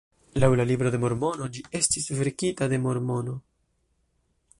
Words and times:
Laŭ 0.43 0.47
la 0.59 0.63
Libro 0.69 0.91
de 0.95 0.99
Mormono, 1.03 1.49
ĝi 1.57 1.63
estis 1.79 2.07
verkita 2.21 2.69
de 2.73 2.79
Mormono. 2.87 3.37